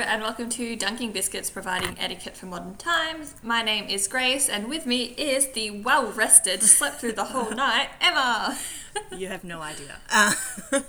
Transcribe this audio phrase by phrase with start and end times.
[0.00, 3.34] and welcome to Dunking Biscuits, providing etiquette for modern times.
[3.42, 7.50] My name is Grace, and with me is the well rested, slept through the whole
[7.54, 8.58] night, Emma.
[9.16, 9.98] You have no idea.
[10.10, 10.32] Uh,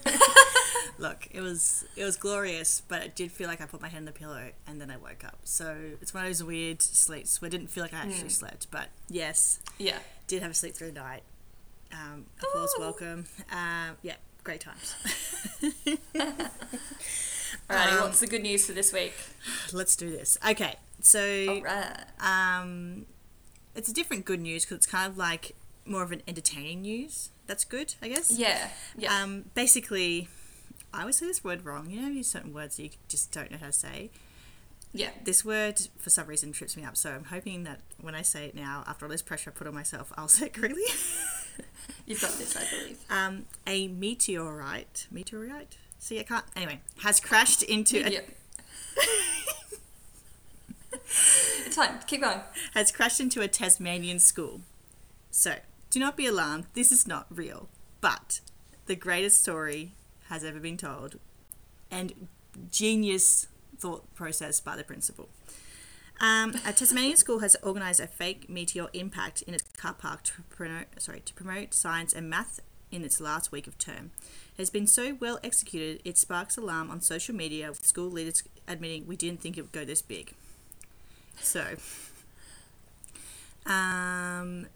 [0.97, 3.99] look, it was it was glorious, but it did feel like I put my head
[3.99, 5.37] in the pillow and then I woke up.
[5.43, 8.67] So it's one of those weird sleeps where I didn't feel like I actually slept,
[8.71, 9.97] but yes, Yeah.
[10.27, 11.23] did have a sleep through the night.
[11.91, 12.81] Um, applause, Ooh.
[12.81, 13.25] welcome.
[13.51, 14.95] Um, yeah, great times.
[17.69, 19.13] Alrighty, Um, what's the good news for this week?
[19.73, 20.37] Let's do this.
[20.47, 21.19] Okay, so
[21.49, 21.97] Alright.
[22.19, 23.05] um,
[23.75, 25.55] it's a different good news because it's kind of like
[25.85, 27.29] more of an entertaining news.
[27.47, 28.31] That's good, I guess.
[28.31, 28.69] Yeah.
[28.97, 29.21] Yeah.
[29.21, 30.27] Um, basically,
[30.93, 31.89] I always say this word wrong.
[31.89, 34.09] You know, you use certain words that you just don't know how to say.
[34.93, 35.09] yeah.
[35.23, 36.97] This word, for some reason, trips me up.
[36.97, 39.67] So I'm hoping that when I say it now, after all this pressure I put
[39.67, 40.83] on myself, I'll say it correctly.
[42.07, 42.97] You've got this, I believe.
[43.09, 45.77] um, a meteorite, meteorite.
[46.05, 46.45] See, I can't.
[46.55, 48.19] Anyway, has crashed into a, Yeah.
[51.65, 51.97] it's fine.
[52.05, 52.41] Keep going.
[52.75, 54.61] has crashed into a Tasmanian school.
[55.31, 55.55] So,
[55.89, 56.67] do not be alarmed.
[56.75, 57.69] This is not real,
[58.01, 58.39] but
[58.85, 59.93] the greatest story
[60.29, 61.17] has ever been told,
[61.89, 62.27] and
[62.69, 65.29] genius thought process by the principal.
[66.21, 70.33] Um, a Tasmanian school has organised a fake meteor impact in its car park to
[70.51, 72.59] promote, sorry, to promote science and math
[72.91, 74.11] in its last week of term.
[74.57, 79.05] Has been so well executed, it sparks alarm on social media, with school leaders admitting
[79.05, 80.33] we didn't think it would go this big.
[81.41, 81.75] So,
[83.65, 84.67] um,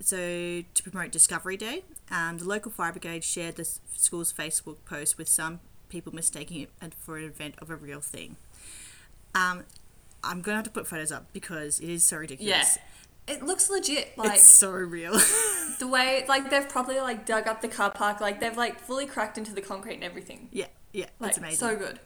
[0.00, 3.64] so to promote Discovery Day, um, the local fire brigade shared the
[3.96, 8.36] school's Facebook post with some people mistaking it for an event of a real thing.
[9.34, 9.64] Um,
[10.22, 12.20] I'm gonna have to put photos up because it is so Yeah.
[12.20, 12.78] ridiculous.
[13.26, 14.16] It looks legit.
[14.18, 15.18] Like, it's so real.
[15.84, 18.20] the way, like, they've probably, like, dug up the car park.
[18.20, 20.48] Like, they've, like, fully cracked into the concrete and everything.
[20.50, 21.58] yeah, yeah, Like, it's amazing.
[21.58, 21.98] so good.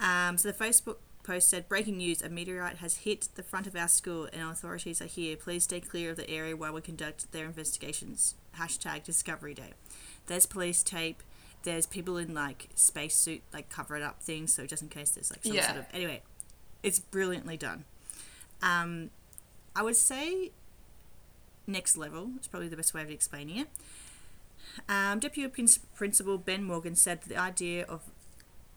[0.00, 3.76] Um, so the Facebook post said, "Breaking news: A meteorite has hit the front of
[3.76, 5.36] our school, and authorities are here.
[5.36, 9.72] Please stay clear of the area while we conduct their investigations." Hashtag Discovery Day.
[10.26, 11.22] There's police tape.
[11.62, 15.30] There's people in like spacesuit, like cover it up things, so just in case there's
[15.30, 15.66] like some Yeah.
[15.68, 16.22] sort of anyway,
[16.82, 17.84] it's brilliantly done.
[18.60, 19.10] Um,
[19.76, 20.50] I would say
[21.72, 23.68] next level It's probably the best way of explaining it.
[24.88, 28.02] Um, Deputy Prin- Principal Ben Morgan said the idea of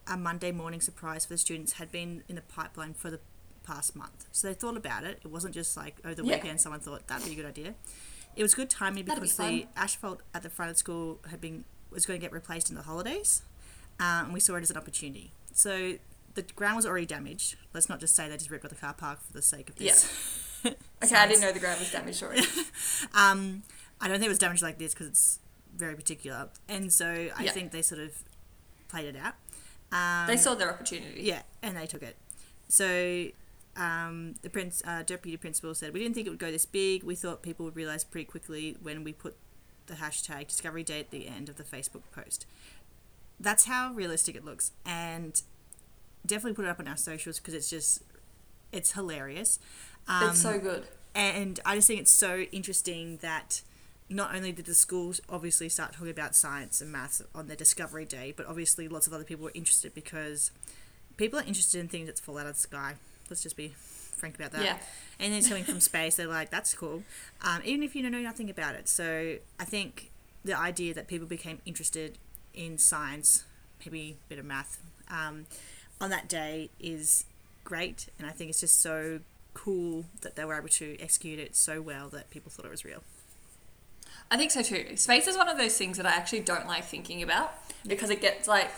[0.07, 3.19] a Monday morning surprise for the students had been in the pipeline for the
[3.63, 4.25] past month.
[4.31, 5.19] So they thought about it.
[5.23, 6.35] It wasn't just like over the Yeah.
[6.35, 7.75] weekend someone thought that'd be a good idea.
[8.35, 11.39] It was good timing That'd be because the asphalt at the front of school had
[11.39, 13.41] been was going to get replaced in the holidays,
[13.99, 15.31] um, and we saw it as an opportunity.
[15.53, 15.93] So
[16.33, 17.55] the ground was already damaged.
[17.73, 19.75] Let's not just say they just ripped out the car park for the sake of
[19.77, 20.41] this.
[21.03, 22.43] Okay, I didn't know the ground was damaged already.
[23.13, 23.63] Um,
[24.01, 25.39] I don't think it was damaged like this because it's
[25.75, 27.51] very particular, and so I Yeah.
[27.51, 28.11] think they sort of
[28.87, 29.35] played it out.
[29.91, 31.21] Um, they saw their opportunity.
[31.21, 32.15] Yeah, and they took it.
[32.67, 33.27] So
[33.77, 37.03] um, the prince, uh, deputy principal said, "We didn't think it would go this big.
[37.03, 39.35] We thought people would realize pretty quickly when we put
[39.87, 42.45] the hashtag Discovery Day at the end of the Facebook post.
[43.39, 45.41] That's how realistic it looks, and
[46.25, 48.01] definitely put it up on our socials because it's just
[48.71, 49.59] it's hilarious.
[50.07, 50.85] Um, It's so good.
[51.13, 53.61] and I just think it's so interesting that
[54.09, 58.05] not only did the schools obviously start talking about science and maths on their Discovery
[58.05, 60.51] Day, but obviously lots of other people were interested because
[61.17, 62.95] people are interested in things that fall out of the sky.
[63.29, 64.63] Let's just be frank about that.
[64.63, 64.77] Yeah.
[65.19, 66.15] And then it's coming from space.
[66.15, 67.01] They're like, that's cool,
[67.41, 68.87] um, even if you know nothing about it.
[68.87, 70.11] So I think
[70.43, 72.19] the idea that people became interested
[72.53, 73.43] in science,
[73.83, 74.77] maybe a bit of math,
[75.09, 75.47] um,
[75.99, 77.25] on that day is
[77.63, 79.21] great, and I think it's just so
[79.55, 82.85] cool that they were able to execute it so well that people thought it was
[82.85, 83.01] real.
[84.29, 84.95] I think so too.
[84.95, 87.53] Space is one of those things that I actually don't like thinking about
[87.87, 88.69] because it gets like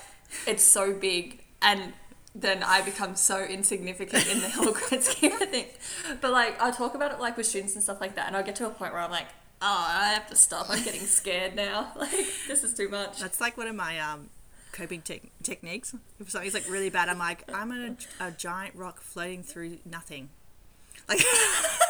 [0.46, 1.94] it's so big and
[2.36, 5.74] then I become so insignificant in the whole grand scheme of things.
[6.22, 8.44] But like I talk about it like with students and stuff like that and I'll
[8.44, 9.28] get to a point where I'm like,
[9.62, 10.68] oh, I have to stop.
[10.70, 11.92] I'm getting scared now.
[11.98, 12.12] Like
[12.48, 13.20] this is too much.
[13.20, 14.30] That's like one of my um,
[14.74, 15.96] coping tech techniques.
[16.20, 20.30] If something's like really bad, I'm like, I'm a, a giant rock floating through nothing.
[21.08, 21.20] Like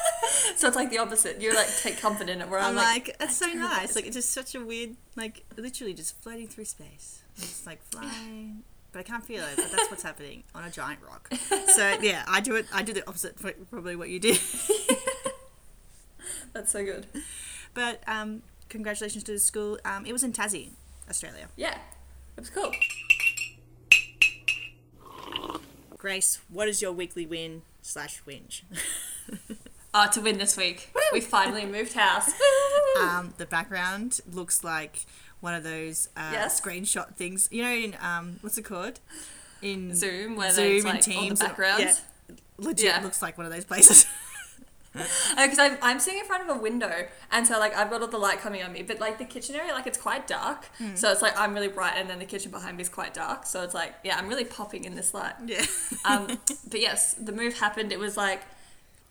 [0.57, 1.39] So it's like the opposite.
[1.39, 3.95] You're like take comfort in it where I'm, I'm like, like, it's so nice.
[3.95, 7.21] Like it's just such a weird, like literally just floating through space.
[7.37, 9.55] It's like flying, but I can't feel it.
[9.55, 11.31] But that's what's happening on a giant rock.
[11.67, 12.65] So yeah, I do it.
[12.73, 13.37] I do the opposite,
[13.69, 14.39] probably what you did.
[16.53, 17.05] that's so good.
[17.75, 19.77] But um, congratulations to the school.
[19.85, 20.69] Um, it was in Tassie,
[21.07, 21.49] Australia.
[21.55, 21.77] Yeah.
[22.35, 22.71] It was cool.
[25.97, 28.61] Grace, what is your weekly win slash whinge?
[29.93, 30.93] Oh, to win this week.
[31.11, 32.29] We finally moved house.
[33.01, 35.05] um, the background looks like
[35.39, 36.59] one of those uh, Yes.
[36.61, 37.47] screenshot things.
[37.51, 38.99] You know, in um, what's it called?
[39.63, 42.01] in Zoom where Zoom there's and like all the Teams and- backgrounds.
[42.29, 43.01] yeah, legit Yeah.
[43.01, 44.05] looks like one of those places.
[44.93, 48.07] because I'm, I'm sitting in front of a window and so like I've got all
[48.07, 50.95] the light coming on me but like the kitchen area like it's quite dark Hmm.
[50.95, 53.45] so it's like I'm really bright and then the kitchen behind me is quite dark
[53.45, 55.63] so it's like yeah I'm really popping in this light yeah.
[56.05, 56.39] um,
[56.69, 58.41] but yes the move happened it was like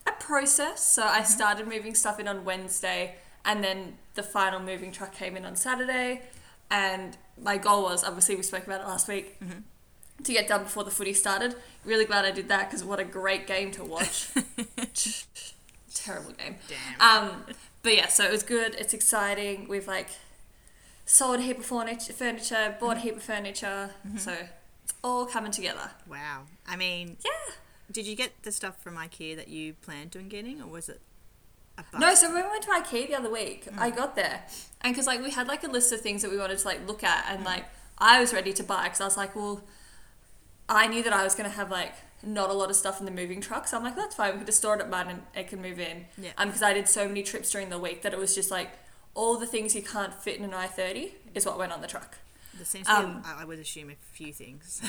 [0.07, 1.25] a process so I mm-hmm.
[1.25, 3.15] started moving stuff in on Wednesday
[3.45, 6.21] and then the final moving truck came in on Saturday
[6.69, 9.59] and my goal was obviously we spoke about it last week mm-hmm.
[10.23, 11.55] to get done before the footy started
[11.85, 14.29] really glad I did that because what a great game to watch
[15.93, 17.29] terrible game Damn.
[17.29, 17.45] um,
[17.87, 18.75] but yeah, so it was good.
[18.75, 19.67] It's exciting.
[19.69, 20.09] We've like
[21.05, 23.07] sold a heap of furniture, furniture bought a mm-hmm.
[23.07, 23.91] heap of furniture.
[24.17, 24.33] So
[24.83, 25.91] it's all coming together.
[26.05, 26.41] wow.
[26.67, 27.53] I mean, Yeah.
[27.91, 31.01] Did you get the stuff from IKEA that you planned on getting, or was it
[31.77, 31.99] a?
[31.99, 34.43] No, so when we went to IKEA the other week, I got there,
[34.81, 36.87] and because like we had like a list of things that we wanted to like
[36.87, 37.65] look at, and like
[37.97, 39.63] I was ready to buy because I was like, well,
[40.67, 41.93] I knew that I was gonna have like
[42.23, 44.33] not a lot of stuff in the moving truck, so I'm like, that's fine.
[44.33, 46.05] We could just store it at mine and it can move in.
[46.17, 46.31] Yeah.
[46.37, 48.71] Um, because I did so many trips during the week that it was just like
[49.13, 52.17] all the things you can't fit in an i30 is what went on the truck.
[52.63, 54.81] Seems to um, I I would assume, a few things.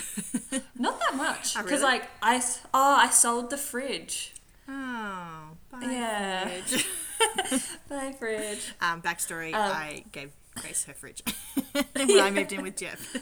[0.78, 1.92] Not that much, Oh, because really?
[2.00, 2.42] like I
[2.74, 4.34] oh I sold the fridge.
[4.68, 5.78] oh, bye.
[5.82, 6.48] Yeah.
[6.48, 6.86] fridge.
[7.88, 8.72] Bye fridge.
[8.80, 11.22] um, backstory: Um, I gave Grace her fridge
[11.94, 13.16] when I moved in with Jeff.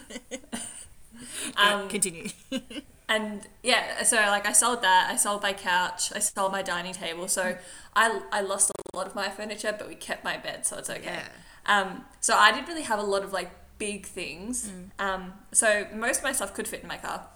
[1.57, 2.29] Um, continue.
[3.09, 5.09] and yeah, so like I sold that.
[5.11, 6.13] I sold my couch.
[6.15, 7.27] I sold my dining table.
[7.29, 7.57] So
[7.95, 10.91] I I lost a lot of my furniture, but we kept my bed, so it's
[10.91, 11.21] okay.
[11.21, 11.29] Yeah.
[11.67, 14.71] Um, so I didn't really have a lot of like big things.
[14.99, 17.27] Um, so most of my stuff could fit in my car.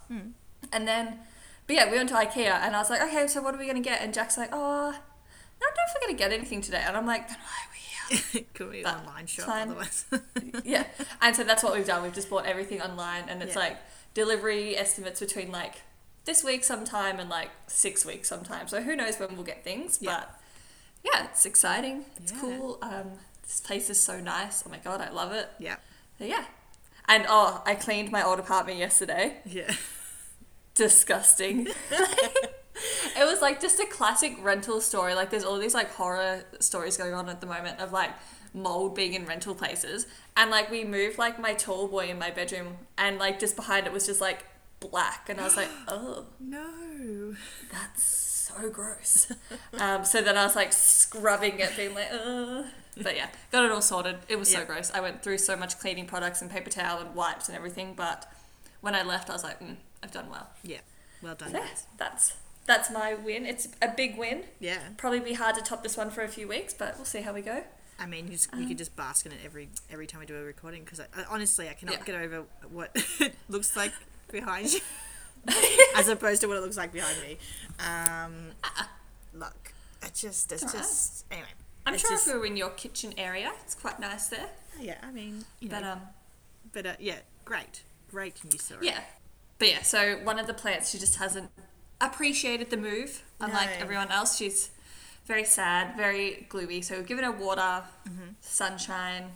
[0.73, 1.19] And then,
[1.67, 3.67] but yeah, we went to IKEA, and I was like, okay, so what are we
[3.67, 4.03] gonna get?
[4.03, 6.83] And Jack's like, oh, I don't know if we're gonna get anything today.
[6.87, 8.45] And I'm like, then why are we here?
[8.55, 9.69] Could But online shop fine.
[9.69, 10.05] otherwise.
[10.65, 10.85] yeah.
[11.23, 12.03] And so that's what we've done.
[12.03, 13.61] We've just bought everything online and it's Yeah.
[13.61, 13.77] like
[14.15, 15.83] delivery estimates between like
[16.25, 18.67] this week sometime and like six weeks sometime.
[18.69, 20.17] So who knows when we'll get things, Yeah.
[20.21, 20.41] but
[21.05, 22.05] yeah, it's exciting.
[22.17, 22.41] It's Yeah.
[22.41, 22.79] cool.
[22.83, 23.13] Um,
[23.43, 24.63] this place is so nice.
[24.67, 25.49] Oh my god, I love it.
[25.59, 25.77] yeah.
[26.21, 26.45] So yeah.
[27.09, 29.39] And oh, I cleaned my old apartment yesterday.
[29.45, 29.75] Yeah.
[30.75, 31.67] Disgusting.
[31.91, 35.15] it was like just a classic rental story.
[35.15, 38.11] Like there's all these like horror stories going on at the moment of like
[38.55, 40.07] mold being in rental places.
[40.37, 43.87] And like we moved like my tall boy in my bedroom and like just behind
[43.87, 44.45] it was just like
[44.79, 47.35] black and I was like, oh, No.
[47.73, 49.33] that's so gross.
[49.79, 52.67] um, so then I was like scrubbing it, being like, Ugh.
[53.03, 54.17] But yeah, got it all sorted.
[54.29, 54.91] It was so gross.
[54.93, 58.31] I went through so much cleaning products and paper towel and wipes and everything, but
[58.81, 60.49] when I left, I was like, mm, I've done well.
[60.63, 60.79] Yeah.
[61.23, 61.53] Well done.
[61.53, 61.67] Yeah,
[61.99, 62.35] that's
[62.67, 63.47] that's my win.
[63.47, 64.45] It's a big win.
[64.61, 64.79] Yeah.
[64.97, 67.33] Probably be hard to top this one for a few weeks, but we'll see how
[67.33, 67.63] we go.
[67.99, 70.37] I mean, you, just, you could just bask in it every every time we do
[70.37, 72.05] a recording because I, I, honestly, I cannot Yeah.
[72.05, 73.93] get over what it looks like
[74.33, 74.81] behind you,
[75.97, 77.37] as opposed to what it looks like behind me.
[77.79, 78.53] Um,
[79.35, 81.49] look, it just, it's just anyway.
[81.87, 84.49] I'm it's sure just- if we were in your kitchen area, it's quite nice there.
[84.79, 86.01] Yeah, I mean, you know, But um,
[86.73, 88.87] but uh, yeah, great, great news story.
[88.87, 89.01] yeah.
[89.59, 91.51] But yeah, so one of the plants, she just hasn't
[92.01, 93.23] appreciated the move.
[93.41, 93.85] Unlike No.
[93.85, 94.71] everyone else, she's
[95.27, 96.81] very sad, very gloomy.
[96.83, 97.83] So we've given her water,
[98.41, 99.33] sunshine,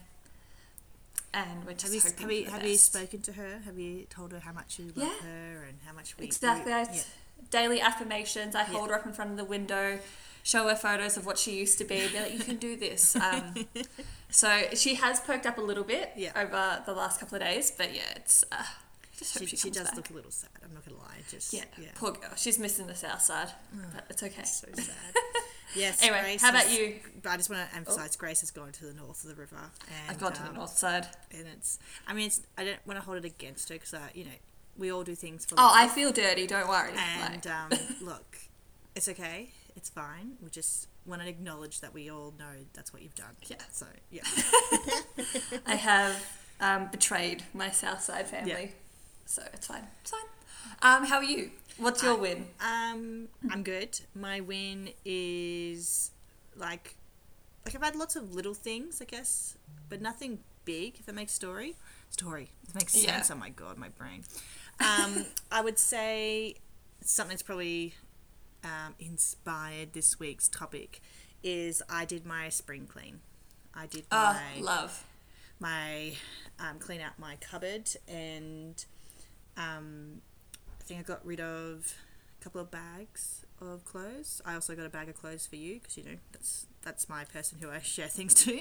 [1.32, 3.58] and we're just Have you hoping have you have you spoken to her?
[3.64, 5.28] Have you told her how much you love Yeah.
[5.28, 6.72] her and how much we Exactly.
[6.72, 7.02] I, we- yeah.
[7.50, 8.54] Daily affirmations.
[8.54, 8.66] I Yeah.
[8.66, 9.98] hold her up in front of the window,
[10.44, 12.06] show her photos of what she used to be.
[12.06, 13.16] Be like, you can do this.
[13.16, 13.66] Um,
[14.30, 16.30] so she has perked up a little bit Yeah.
[16.36, 18.44] over the last couple of days, but yeah, it's.
[18.52, 18.62] Uh,
[19.16, 19.96] She, she, she does back.
[19.96, 20.50] look a little sad.
[20.64, 21.22] I'm not gonna lie.
[21.30, 22.30] Just Yeah, yeah, poor girl.
[22.36, 23.48] She's missing the south side,
[23.94, 24.42] but it's okay.
[24.44, 24.94] so sad.
[25.76, 26.02] yes.
[26.02, 26.96] Anyway, Grace how about you?
[27.22, 29.56] But I just want to emphasize, Grace has gone to the north of the river.
[29.56, 31.06] And, I've gone to the um, north side.
[31.32, 31.78] and it's.
[32.08, 32.40] I mean, it's.
[32.58, 34.36] I don't want to hold it against her because, uh, you know,
[34.76, 35.54] we all do things for.
[35.58, 36.46] Oh, I feel dirty.
[36.48, 36.90] Don't worry.
[36.96, 37.70] And Like, um,
[38.02, 38.36] look,
[38.96, 39.50] it's okay.
[39.76, 40.32] It's fine.
[40.42, 43.36] We just want to acknowledge that we all know that's what you've done.
[43.46, 43.56] Yeah.
[43.70, 44.22] So yeah.
[45.66, 46.16] I have
[46.60, 48.66] um, betrayed my south side family, Yeah.
[49.26, 49.84] so it's fine.
[50.02, 50.20] It's fine.
[50.82, 51.50] Um, how are you?
[51.76, 52.46] What's your win?
[52.60, 54.00] Um, I'm good.
[54.14, 56.12] My win is
[56.56, 56.94] like,
[57.66, 59.56] like I've had lots of little things, I guess,
[59.88, 60.98] but nothing big.
[61.00, 61.74] If that makes story,
[62.10, 62.50] story.
[62.68, 63.16] It makes Yeah.
[63.16, 63.30] sense.
[63.32, 64.22] Oh my god, my brain.
[64.80, 66.54] Um, I would say
[67.02, 67.94] something that's probably
[68.64, 71.00] um, inspired this week's topic
[71.42, 73.20] is I did my spring clean.
[73.74, 75.04] I did Oh, my love.
[75.60, 76.12] my
[76.58, 78.84] um, clean out my cupboard and
[79.56, 80.20] um,
[80.80, 81.94] I think I got rid of
[82.40, 84.40] a couple of bags of clothes.
[84.44, 87.24] I also got a bag of clothes for you because you know that's that's my
[87.24, 88.60] person who I share things to.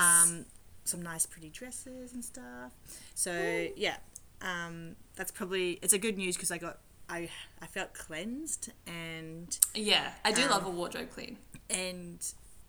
[0.00, 0.46] Um,
[0.84, 2.72] some nice pretty dresses and stuff.
[3.14, 3.96] So yeah,
[4.40, 6.78] um, that's probably it's a good news because I got
[7.12, 7.28] I
[7.60, 11.38] I felt cleansed and Yeah, I do Um, love a wardrobe clean.
[11.68, 12.20] and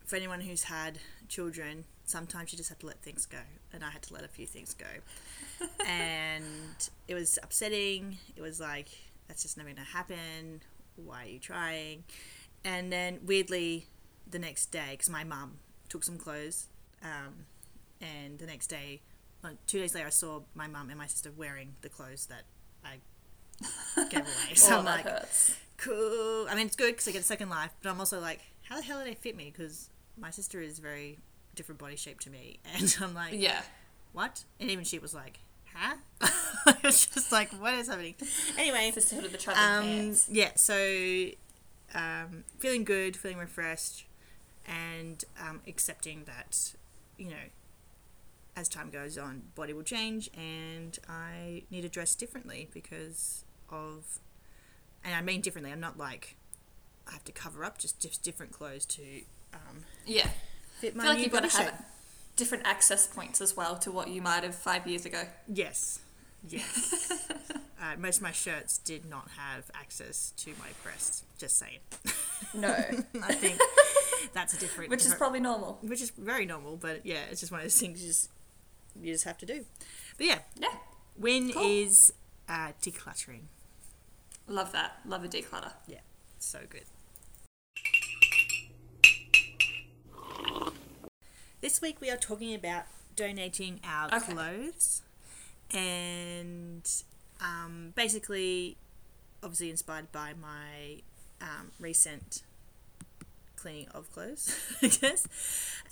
[0.06, 0.98] for anyone who's had
[1.28, 3.40] children, sometimes you just have to let things go,
[3.72, 4.92] and I had to let a few things go,
[5.86, 6.44] and
[7.08, 8.18] it was upsetting.
[8.36, 8.88] It was like
[9.28, 10.60] that's just never gonna happen.
[10.96, 12.04] Why are you trying?
[12.64, 13.86] And then weirdly,
[14.30, 15.58] the next day, because my mum
[15.88, 16.66] took some clothes,
[17.02, 17.46] um,
[18.00, 19.00] and the next day,
[19.42, 22.44] like two days later, I saw my mum and my sister wearing the clothes that
[22.84, 22.98] I
[24.10, 24.54] gave away.
[24.54, 25.56] So I'm like, hurts.
[25.76, 26.46] cool.
[26.48, 28.76] I mean, it's good because I get a second life, but I'm also like, how
[28.76, 29.52] the hell do they fit me?
[29.54, 31.18] Because my sister is very
[31.54, 33.62] different body shape to me, and I'm like, Yeah.
[34.12, 34.44] what?
[34.60, 35.38] And even she was like,
[35.74, 35.96] huh?
[36.84, 38.14] it's just like, what is happening?
[38.58, 40.28] Anyway, Sisterhood of the Traveling um, Pants.
[40.30, 40.50] yeah.
[40.56, 41.26] So,
[41.94, 44.06] um, feeling good, feeling refreshed,
[44.66, 46.72] and um, accepting that,
[47.18, 47.36] you know,
[48.56, 54.20] as time goes on, body will change, and I need to dress differently because of,
[55.04, 55.72] and I mean differently.
[55.72, 56.36] I'm not like
[57.08, 59.02] I have to cover up, just just different clothes to
[59.52, 60.28] um, Yeah.
[60.80, 61.66] fit I my feel like you've got to shape.
[61.66, 61.84] have
[62.36, 65.22] different access points as well to what you might have five years ago.
[65.52, 66.00] Yes.
[66.48, 67.30] Yes.
[67.80, 71.22] uh, most of my shirts did not have access to my breasts.
[71.38, 71.78] Just saying.
[72.52, 72.68] No.
[72.72, 73.58] I think
[74.34, 74.90] that's a different.
[74.90, 75.78] Which is different- probably normal.
[75.82, 78.28] which is very normal, but yeah, it's just one of those things just
[79.00, 79.64] you just have to do.
[80.16, 80.74] But yeah, Yeah.
[81.16, 81.62] when Cool.
[81.64, 82.12] is
[82.48, 83.42] uh, decluttering?
[84.46, 84.98] Love that.
[85.06, 85.72] Love a declutter.
[85.86, 86.00] Yeah,
[86.38, 86.84] so good.
[91.60, 92.84] This week we are talking about
[93.16, 94.32] donating our Okay.
[94.32, 95.02] clothes,
[95.72, 96.86] and
[97.40, 98.76] um, basically,
[99.42, 101.00] obviously inspired by my
[101.40, 102.42] um, recent
[103.64, 105.26] cleaning of clothes, I guess,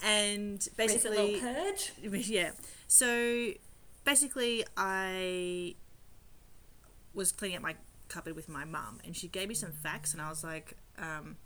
[0.03, 1.91] and basically, purge.
[2.29, 2.51] yeah.
[2.87, 3.51] So
[4.05, 5.73] basically, I
[7.15, 7.75] was cleaning up my
[8.09, 11.37] cupboard with my mum, and she gave me some facts, and I was like, um,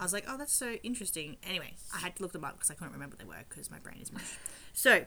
[0.00, 1.36] I was like, oh, that's so interesting.
[1.48, 3.70] Anyway, I had to look them up because I couldn't remember what they were because
[3.70, 4.36] my brain is mush.
[4.72, 5.04] So,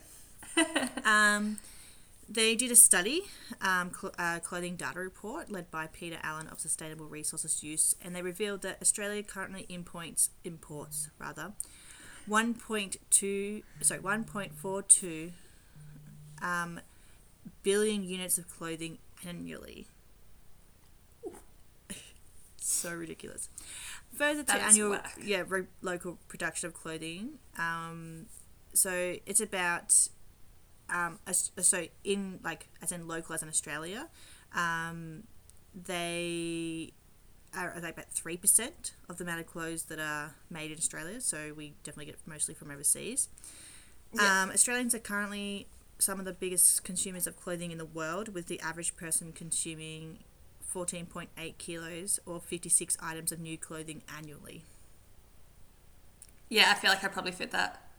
[1.06, 1.58] um,
[2.34, 3.24] they did a study,
[3.62, 8.16] um, cl- uh, clothing data report led by Peter Allen of Sustainable Resources Use, and
[8.16, 11.54] they revealed that Australia currently imports imports rather
[12.30, 15.32] 1.2 sorry 1.42
[16.42, 16.80] um,
[17.64, 18.98] billion units of clothing
[19.28, 19.88] annually.
[22.58, 23.50] so ridiculous.
[24.16, 25.18] Further to annual whack.
[25.24, 27.40] yeah ro- local production of clothing.
[27.58, 28.28] Um,
[28.74, 30.08] so it's about
[30.92, 34.10] um, so in like as in local as in Australia,
[34.54, 35.24] um,
[35.74, 36.92] they
[37.56, 41.22] are like about three percent of the amount of clothes that are made in Australia.
[41.22, 43.30] So we definitely get it mostly from overseas.
[44.14, 44.44] Yeah.
[44.44, 45.68] Um, Australians are currently
[45.98, 50.20] some of the biggest consumers of clothing in the world, with the average person consuming
[50.74, 54.64] 14.8 kilos or 56 items of new clothing annually.
[56.50, 57.91] Yeah, I feel like I probably fit that.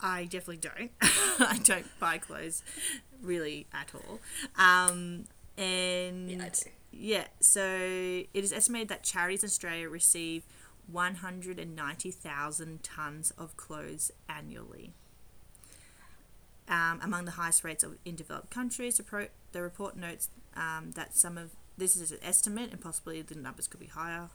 [0.00, 0.90] I definitely don't.
[1.00, 2.62] I don't buy clothes
[3.22, 4.20] really at all.
[4.56, 5.24] Um,
[5.56, 6.48] and Yeah,
[6.92, 10.44] yeah, so it is estimated that charities in Australia receive
[10.90, 14.92] 190,000 tons of clothes annually.
[16.68, 20.92] Um, among the highest rates of, in developed countries, the, pro, the report notes um,
[20.94, 24.28] that some of this is an estimate and possibly the numbers could be higher.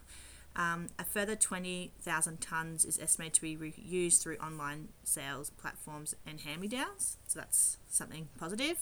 [0.55, 6.41] Um, a further 20,000 tonnes is estimated to be reused through online sales platforms and
[6.41, 7.17] hand me downs.
[7.27, 8.77] So that's something positive.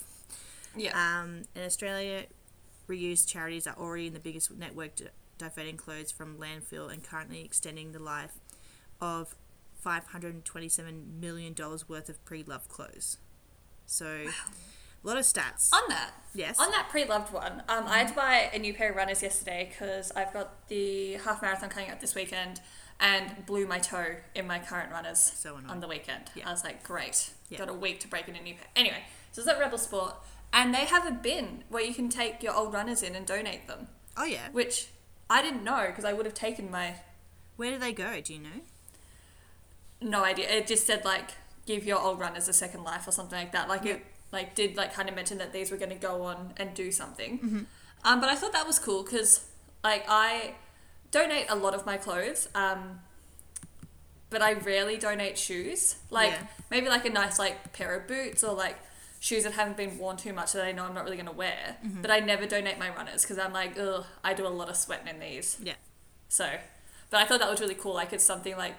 [0.76, 0.92] Yeah.
[0.96, 2.26] Um, in Australia,
[2.88, 4.92] reused charities are already in the biggest network
[5.38, 8.40] diverting clothes from landfill and currently extending the life
[9.00, 9.36] of
[9.86, 11.56] $527 million
[11.88, 13.18] worth of pre loved clothes.
[13.86, 14.28] So,
[15.08, 15.72] a lot of stats.
[15.74, 16.60] on that, yes.
[16.60, 19.70] on that pre-loved one, um, I had to buy a new pair of runners yesterday
[19.72, 22.60] because I've got the half marathon coming up this weekend
[23.00, 26.32] and blew my toe in my current runners So on the weekend.
[26.36, 26.48] Yeah.
[26.50, 27.60] I was like, great, Yeah.
[27.60, 28.66] got a week to break in a new pair.
[28.76, 30.16] Anyway, so it's at Rebel Sport,
[30.52, 33.68] and they have a bin where you can take your old runners in and donate
[33.68, 33.88] them,
[34.18, 34.50] oh, yeah.
[34.52, 34.88] which
[35.30, 36.96] I didn't know because I would have taken my
[37.56, 38.20] Where do they go?
[38.22, 38.62] Do you know?
[40.02, 40.50] no idea.
[40.50, 41.32] It just said like
[41.66, 43.68] give your old runners a second life or something like that.
[43.68, 43.94] Like Yeah.
[43.94, 46.74] it like did like kind of mention that these were going to go on and
[46.74, 47.40] do something.
[47.40, 47.60] Mm-hmm.
[48.04, 49.46] Um, but I thought that was cool because
[49.84, 50.56] like I
[51.12, 52.50] donate a lot of my clothes.
[52.56, 53.00] Um,
[54.30, 55.96] but I rarely donate shoes.
[56.10, 56.48] Like Yeah.
[56.70, 58.78] maybe like a nice like pair of boots or like
[59.20, 61.32] shoes that haven't been worn too much that I know I'm not really going to
[61.36, 61.78] wear.
[61.86, 62.02] Mm-hmm.
[62.02, 64.76] But I never donate my runners because I'm like, ugh, I do a lot of
[64.76, 65.58] sweating in these.
[65.64, 65.74] Yeah.
[66.28, 66.50] So,
[67.10, 67.94] but I thought that was really cool.
[67.94, 68.76] Like it's something like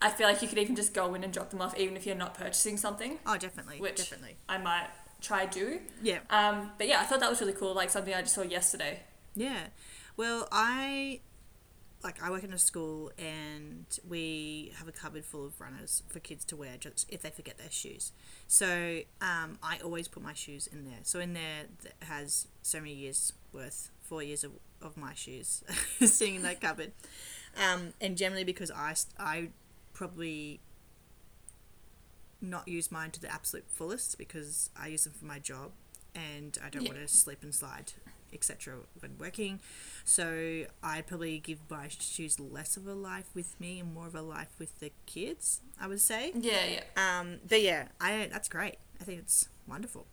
[0.00, 2.06] I feel like you could even just go in and drop them off, even if
[2.06, 3.18] you're not purchasing something.
[3.26, 3.80] Oh, definitely.
[3.80, 4.36] Which Definitely.
[4.48, 4.88] I might
[5.20, 5.80] try do.
[6.02, 6.18] Yeah.
[6.30, 7.74] Um, but yeah, I thought that was really cool.
[7.74, 9.00] Like something I just saw yesterday.
[9.34, 9.68] Yeah.
[10.16, 11.20] Well, I
[12.02, 16.20] like I work in a school and we have a cupboard full of runners for
[16.20, 18.12] kids to wear just if they forget their shoes.
[18.46, 21.00] So um, I always put my shoes in there.
[21.02, 25.64] So in there that has so many years worth, four years of, of my shoes
[26.00, 26.92] sitting in that cupboard.
[27.56, 29.48] Um, and generally because I I
[29.96, 30.60] probably
[32.40, 35.72] not use mine to the absolute fullest because I use them for my job
[36.14, 36.92] and I don't Yeah.
[36.92, 37.94] want to slip and slide,
[38.32, 38.80] etc.
[39.00, 39.60] when working.
[40.04, 44.14] So I'd probably give my shoes less of a life with me and more of
[44.14, 46.32] a life with the kids, I would say.
[46.34, 46.84] Yeah, yeah,
[47.20, 48.76] Um, but yeah, I that's great.
[49.00, 50.06] I think it's wonderful.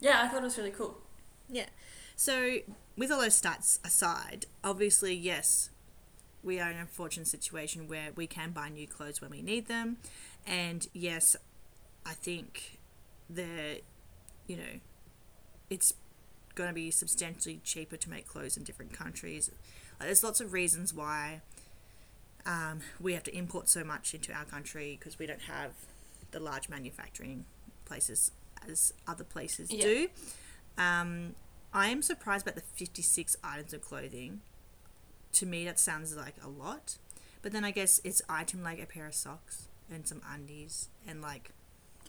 [0.00, 0.22] yeah.
[0.22, 1.02] I thought it was really cool.
[1.48, 1.68] Yeah.
[2.16, 2.58] So,
[2.96, 5.70] with all those stats aside, obviously, yes,
[6.42, 9.66] we are in a fortunate situation where we can buy new clothes when we need
[9.66, 9.98] them.
[10.46, 11.36] And yes,
[12.04, 12.78] I think
[13.30, 13.80] the,
[14.46, 14.80] you know,
[15.70, 15.94] it's
[16.54, 19.50] going to be substantially cheaper to make clothes in different countries.
[19.98, 21.40] Like, there's lots of reasons why
[22.44, 25.72] um, we have to import so much into our country because we don't have
[26.32, 27.44] the large manufacturing
[27.84, 28.32] places
[28.68, 29.82] as other places Yeah.
[29.84, 30.08] do.
[30.76, 31.34] Um,
[31.72, 34.40] I am surprised about the 56 items of clothing.
[35.34, 36.96] To me, that sounds like a lot.
[37.40, 41.20] But then I guess it's item like a pair of socks and some undies and
[41.22, 41.50] like,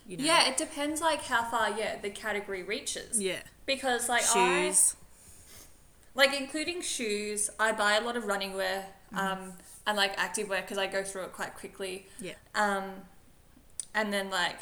[0.07, 0.23] you know.
[0.23, 3.19] Yeah, it depends like how far yeah the category reaches.
[3.21, 3.41] Yeah.
[3.65, 4.95] Because like I Shoes.
[6.15, 9.43] like including shoes, I buy a lot of running wear Mm-hmm.
[9.43, 9.53] um,
[9.85, 12.07] and like active wear because I go through it quite quickly.
[12.19, 12.33] Yeah.
[12.55, 12.85] Um,
[13.93, 14.57] and then like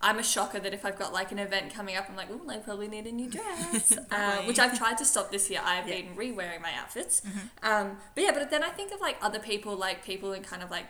[0.00, 2.40] I'm a shocker that if I've got like an event coming up, I'm like, oh,
[2.48, 5.60] I probably need a new dress, uh, which I've tried to stop this year.
[5.64, 5.96] I've Yeah.
[5.96, 6.08] Mm-hmm.
[6.08, 7.20] been re-wearing my outfits.
[7.62, 10.62] Um, but yeah, but then I think of like other people, like people in kind
[10.62, 10.86] of like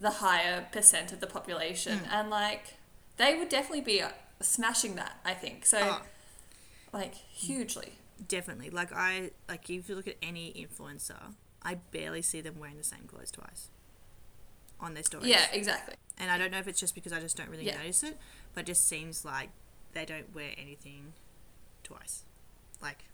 [0.00, 2.12] the higher percent of the population, Mm.
[2.12, 2.74] and like
[3.16, 5.18] they would definitely be uh, smashing that.
[5.24, 6.02] I think so, Oh.
[6.92, 7.92] like hugely.
[8.28, 8.70] Definitely.
[8.70, 12.84] Like I like if you look at any influencer, I barely see them wearing the
[12.84, 13.70] same clothes twice
[14.80, 15.28] on their stories.
[15.28, 15.94] Yeah, exactly.
[16.18, 17.78] And I don't know if it's just because I just don't really Yeah.
[17.78, 18.16] notice it,
[18.54, 19.50] but it just seems like
[19.92, 21.12] they don't wear anything
[21.82, 22.22] twice.
[22.80, 23.04] Like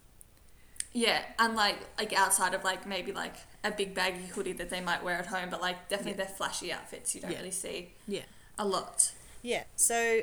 [0.93, 4.81] Yeah, and like like outside of like maybe like a big baggy hoodie that they
[4.81, 6.27] might wear at home, but like definitely Yeah.
[6.27, 7.39] their flashy outfits you don't Yeah.
[7.39, 8.23] really see yeah.
[8.59, 9.13] a lot.
[9.43, 9.65] Yeah.
[9.77, 10.23] So,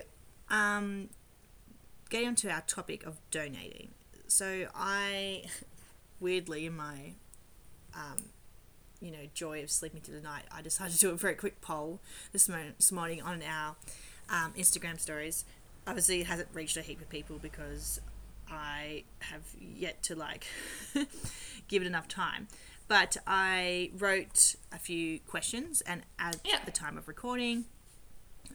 [0.49, 1.10] um,
[2.10, 3.93] getting onto our topic of donating.
[4.27, 5.43] So I,
[6.19, 7.13] weirdly, in my,
[7.93, 8.30] um,
[9.01, 11.59] you know, joy of sleeping through the night, I decided to do a very quick
[11.61, 11.99] poll
[12.31, 13.75] this, mo- this morning on our
[14.29, 15.43] um, Instagram stories.
[15.87, 17.99] Obviously, it hasn't reached a heap of people because
[18.49, 20.45] I have yet to like
[21.67, 22.47] give it enough time.
[22.87, 26.59] But I wrote a few questions, and at Yeah.
[26.65, 27.65] the time of recording,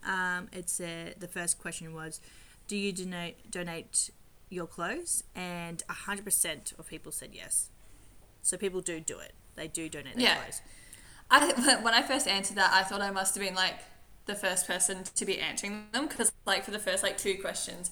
[0.05, 2.21] um, it's uh, the first question was,
[2.69, 4.11] "Do you donate donate
[4.51, 7.71] your clothes?" And hundred percent of people said yes.
[8.43, 9.33] So people do do it.
[9.57, 10.37] They do donate their Yeah.
[10.37, 10.61] clothes.
[11.31, 13.77] I when I first answered that, I thought I must have been like
[14.27, 17.91] the first person to be answering them because like for the first like two questions,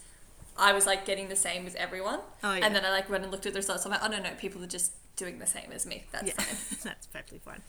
[0.56, 2.64] I was like getting the same as everyone, Oh, yeah.
[2.64, 3.84] and then I like went and looked at the results.
[3.84, 6.04] I'm like, oh no no, people are just doing the same as me.
[6.12, 6.78] That's Yeah, fine.
[6.84, 7.62] that's perfectly fine.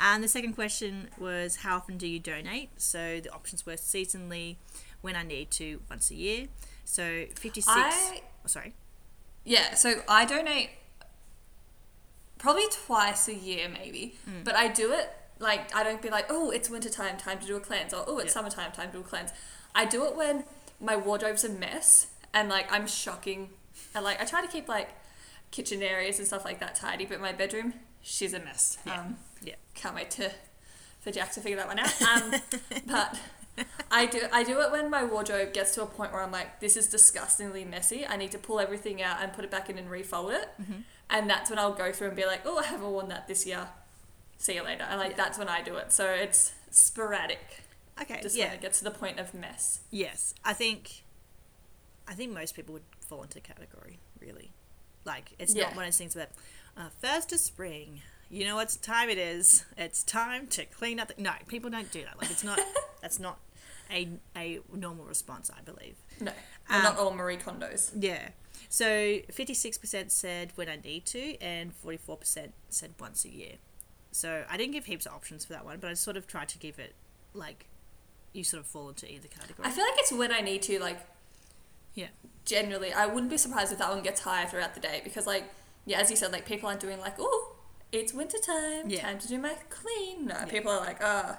[0.00, 4.56] And the second question was, "How often do you donate?" So the options were seasonally,
[5.00, 6.46] when I need to, once a year.
[6.84, 7.76] So fifty six.
[7.76, 8.74] I Oh, sorry.
[9.44, 10.70] Yeah, so I donate
[12.44, 14.14] probably twice a year, maybe.
[14.28, 14.44] Mm.
[14.44, 17.56] But I do it like I don't be like, oh, it's wintertime, time, to do
[17.56, 18.32] a cleanse, or oh, it's Yeah.
[18.40, 19.30] summertime, time to do a cleanse.
[19.74, 20.44] I do it when
[20.80, 23.50] my wardrobe's a mess and like I'm shocking,
[23.94, 24.90] and like I try to keep like
[25.50, 28.76] kitchen areas and stuff like that tidy, but my bedroom, she's a mess.
[28.86, 29.00] Yeah.
[29.00, 29.54] Um, Yeah.
[29.74, 30.30] can't wait to
[31.00, 31.94] for Jack to figure that one out.
[32.10, 32.34] Um,
[32.86, 33.18] but
[33.90, 36.60] I do I do it when my wardrobe gets to a point where I'm like,
[36.60, 38.04] this is disgustingly messy.
[38.06, 40.48] I need to pull everything out and put it back in and refold it.
[40.60, 40.80] Mm-hmm.
[41.10, 43.46] And that's when I'll go through and be like, oh, I haven't worn that this
[43.46, 43.68] year.
[44.38, 44.84] See you later.
[44.84, 45.16] And like Yeah.
[45.16, 45.92] that's when I do it.
[45.92, 47.62] So it's sporadic.
[48.00, 48.20] Okay.
[48.22, 48.46] Just yeah.
[48.46, 49.80] when it gets to the point of mess.
[49.90, 51.02] Yes, I think.
[52.06, 53.98] I think most people would fall into the category.
[54.20, 54.52] Really,
[55.04, 56.32] like it's not one of those things that
[56.76, 58.02] uh, first of spring.
[58.30, 59.64] You know what time it is?
[59.76, 61.08] It's time to clean up.
[61.08, 61.22] The...
[61.22, 62.18] No, people don't do that.
[62.20, 62.58] Like it's not.
[63.00, 63.38] that's not
[63.92, 65.50] a a normal response.
[65.56, 65.96] I believe.
[66.20, 66.32] No.
[66.68, 67.90] We're Um, not all Marie Kondos.
[67.98, 68.30] Yeah.
[68.68, 73.24] So fifty six percent said when I need to, and forty four percent said once
[73.24, 73.52] a year.
[74.12, 76.48] So I didn't give heaps of options for that one, but I sort of tried
[76.50, 76.94] to give it
[77.32, 77.66] like
[78.32, 79.66] you sort of fall into either category.
[79.66, 80.98] I feel like it's when I need to, like
[81.94, 82.08] yeah.
[82.44, 85.44] generally I wouldn't be surprised if that one gets higher throughout the day because like
[85.86, 87.56] yeah, as you said, like people aren't doing like, oh,
[87.92, 89.02] it's winter time, Yeah.
[89.02, 90.26] time to do my clean.
[90.26, 90.44] No, Yeah.
[90.46, 91.38] people are like, ah,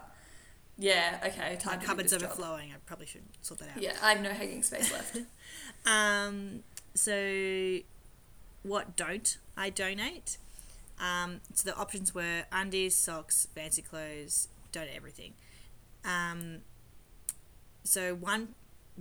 [0.78, 1.50] Yeah, okay.
[1.52, 2.32] My Time to do cupboard's this job.
[2.32, 2.72] overflowing.
[2.72, 3.82] I probably should sort that out.
[3.82, 5.18] Yeah, I have no hanging space left.
[5.86, 6.64] Um,
[6.96, 7.78] so,
[8.64, 10.38] what don't I donate?
[11.00, 15.34] Um, so the options were undies, socks, fancy clothes, donate everything.
[16.06, 16.60] Um,
[17.84, 18.50] so one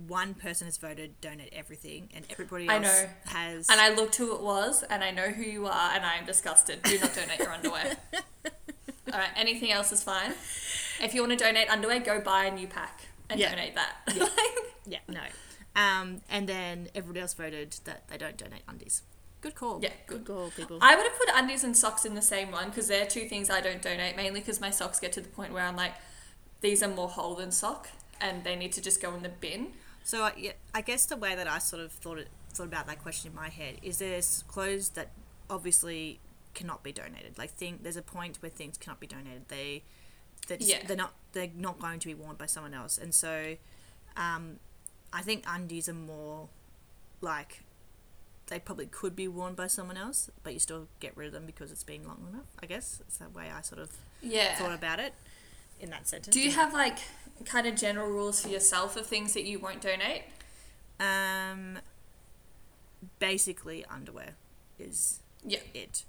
[0.07, 3.05] one person has voted donate everything, and everybody I else know.
[3.31, 3.69] has.
[3.69, 6.25] and I looked who it was, and I know who you are, and I am
[6.25, 6.83] disgusted.
[6.83, 7.95] Do not donate your underwear.
[9.13, 10.33] All right, anything else is fine.
[11.01, 13.51] If you want to donate underwear, go buy a new pack and Yeah.
[13.51, 13.95] donate that.
[14.85, 15.21] yeah, no.
[15.75, 19.03] Um, and then everybody else voted that they don't donate undies.
[19.41, 19.79] Good call.
[19.81, 20.79] Yeah, good call, people.
[20.81, 23.49] I would have put undies and socks in the same one because they're two things
[23.49, 25.93] I don't donate, mainly because my socks get to the point where I'm like,
[26.61, 29.73] these are more whole than sock, and they need to just go in the bin.
[30.03, 32.87] So I, yeah, I guess the way that I sort of thought it, thought about
[32.87, 35.09] that question in my head is there's clothes that
[35.49, 36.19] obviously
[36.53, 37.37] cannot be donated.
[37.37, 39.49] Like thing, there's a point where things cannot be donated.
[39.49, 39.83] They
[40.47, 40.79] they're, just, Yeah.
[40.87, 42.97] they're not they're not going to be worn by someone else.
[42.97, 43.57] And so,
[44.15, 44.57] um,
[45.15, 46.49] I think undies are more
[47.21, 47.63] like
[48.47, 51.45] they probably could be worn by someone else, but you still get rid of them
[51.45, 52.45] because it's been long enough.
[52.61, 53.89] I guess it's the way I sort of
[54.21, 54.55] Yeah.
[54.57, 55.13] thought about it
[55.79, 56.33] in that sentence.
[56.33, 56.99] Do you have like
[57.45, 60.23] kind of general rules for yourself of things that you won't donate?
[60.99, 61.79] Um,
[63.19, 64.35] basically, underwear
[64.77, 65.59] is Yeah.
[65.73, 66.03] it.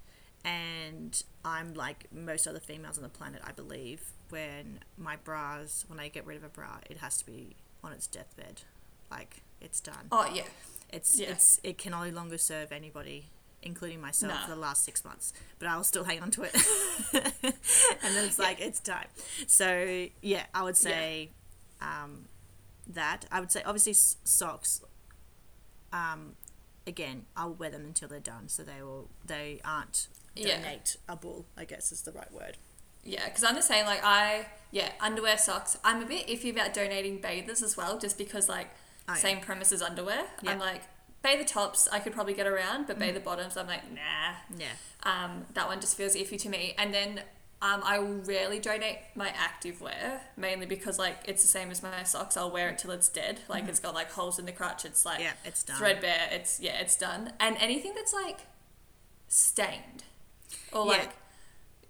[0.44, 5.98] And I'm like most other females on the planet, I believe, when my bras, when
[6.00, 8.62] I get rid of a bra, it has to be on its deathbed.
[9.10, 10.08] Like, it's done.
[10.12, 10.42] Oh yeah.
[10.90, 11.30] It's, yeah.
[11.30, 13.26] it's, it can no longer serve anybody,
[13.62, 14.44] including myself, Nah.
[14.44, 15.32] for the last six months.
[15.58, 16.54] But I'll still hang on to it.
[17.12, 19.08] and then it's like, it's time.
[19.46, 21.30] So, yeah, I would say
[21.80, 22.26] um,
[22.86, 23.26] that.
[23.32, 24.80] I would say, obviously, s- socks.
[25.92, 26.32] Um,
[26.86, 29.08] again, I'll wear them until they're done, so they will.
[29.24, 30.58] They aren't Yeah.
[30.60, 31.46] donate a bull.
[31.56, 32.58] I guess is the right word.
[33.04, 33.86] Yeah, because I'm the same.
[33.86, 35.78] Like I, yeah, underwear, socks.
[35.84, 38.68] I'm a bit iffy about donating bathers as well, just because like
[39.08, 39.18] Oh, yeah.
[39.18, 40.24] same premise as underwear.
[40.42, 40.50] Yeah.
[40.52, 40.82] I'm like
[41.22, 44.34] bather tops, I could probably get around, but bather bottoms, I'm like nah.
[44.56, 44.66] Yeah.
[45.02, 46.74] Um, that one just feels iffy to me.
[46.78, 47.20] And then
[47.62, 51.82] um, I will rarely donate my active wear, mainly because like it's the same as
[51.82, 52.36] my socks.
[52.36, 53.40] I'll wear it till it's dead.
[53.48, 54.84] Like it's got like holes in the crotch.
[54.84, 55.20] It's like.
[55.20, 55.76] Yeah, it's done.
[55.78, 56.28] threadbare.
[56.32, 57.32] It's yeah, it's done.
[57.40, 58.40] And anything that's like
[59.28, 60.04] stained
[60.72, 60.92] or Yeah.
[60.98, 61.10] like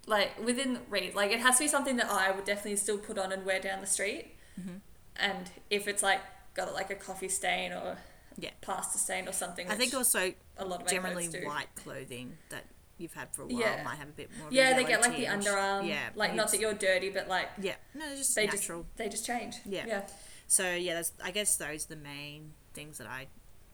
[0.07, 3.19] like within reach, like it has to be something that I would definitely still put
[3.19, 4.35] on and wear down the street.
[4.61, 4.77] Mm-hmm.
[5.17, 6.21] And if it's like
[6.57, 7.99] got like a coffee stain or
[8.39, 8.51] Yeah.
[8.61, 12.65] pasta stain or something, I think also a lot of generally white clothing that
[12.99, 13.83] you've had for a while Yeah.
[13.85, 14.49] might have a bit more.
[14.51, 15.87] Yeah, they get like the underarm.
[15.89, 18.83] Yeah, like not that you're dirty, but like Yeah, no, just they natural.
[18.85, 19.57] just they just change.
[19.65, 19.85] Yeah.
[19.87, 20.07] yeah,
[20.49, 23.27] So yeah, that's, I guess those are the main things that I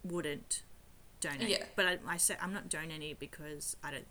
[0.04, 0.62] wouldn't
[1.20, 1.48] donate.
[1.48, 1.64] Yeah.
[1.76, 4.06] But I, I say I'm not donating because I don't.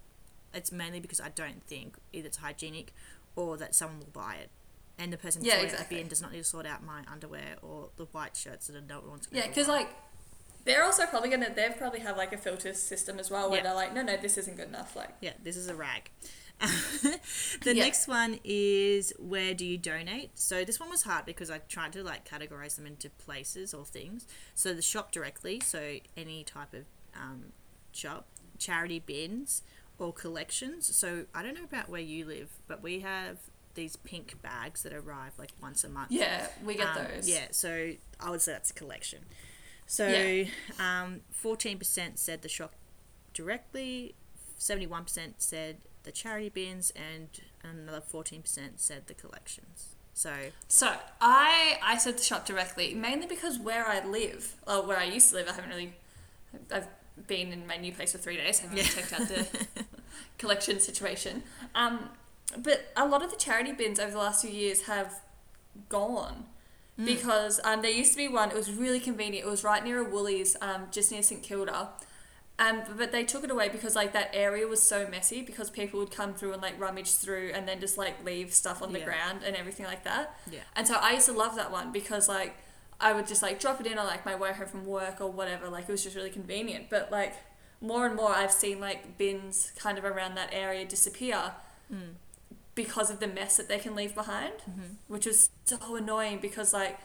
[0.53, 2.93] It's mainly because I don't think either it's hygienic
[3.35, 4.49] or that someone will buy it,
[5.01, 7.01] and the person Yeah, it at the end does not need to sort out my
[7.11, 8.75] underwear or the white shirts that
[9.07, 9.43] one's going yeah.
[9.43, 9.89] to Because like
[10.63, 13.63] they're also probably gonna they've probably have like a filter system as well where Yeah.
[13.63, 14.95] they're like, no, no, this isn't good enough.
[14.95, 16.11] Like Yeah, this is a rag.
[16.61, 17.19] the
[17.65, 17.73] Yeah.
[17.83, 20.37] next one is where do you donate?
[20.37, 23.85] So this one was hard because I tried to like categorize them into places or
[23.85, 24.27] things.
[24.53, 26.85] So the shop directly, so any type of
[27.19, 27.53] um,
[27.91, 28.27] shop,
[28.59, 29.63] charity bins
[29.97, 30.95] or collections.
[30.95, 33.37] So I don't know about where you live, but we have
[33.75, 36.11] these pink bags that arrive like once a month.
[36.11, 37.29] yeah, we get Um, those.
[37.29, 39.19] Yeah, so I would say that's a collection.
[39.87, 40.45] So Yeah.
[40.79, 42.73] um, 14% said the shop
[43.33, 44.15] directly,
[44.59, 47.29] 71% said the charity bins, and
[47.63, 49.95] another 14% said the collections.
[50.13, 50.33] So,
[50.67, 55.05] So I I said the shop directly mainly because where I live, or where I
[55.05, 55.93] used to live, I haven't really.
[56.69, 56.87] I've
[57.27, 58.59] been in my new place for three days.
[58.59, 59.47] I haven't really checked out the
[60.37, 61.43] collection situation.
[61.75, 62.09] Um,
[62.57, 65.21] but a lot of the charity bins over the last few years have
[65.89, 66.45] gone
[67.03, 68.49] because um, there used to be one.
[68.51, 69.47] It was really convenient.
[69.47, 71.89] It was right near a Woolies, um, just near St Kilda.
[72.59, 75.99] Um, but they took it away because like that area was so messy because people
[75.99, 78.99] would come through and like rummage through and then just like leave stuff on the
[78.99, 79.05] Yeah.
[79.05, 80.37] ground and everything like that.
[80.51, 80.59] Yeah.
[80.75, 82.55] And so I used to love that one because like
[82.99, 85.31] I would just like drop it in on like my way home from work or
[85.31, 85.69] whatever.
[85.69, 86.91] Like it was just really convenient.
[86.91, 87.33] But like
[87.79, 91.53] more and more I've seen like bins kind of around that area disappear
[91.91, 92.09] mm,
[92.75, 94.95] because of the mess that they can leave behind, Mhm.
[95.07, 96.99] which is so annoying because like